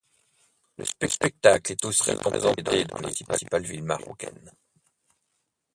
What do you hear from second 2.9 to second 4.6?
les principales villes marocaines.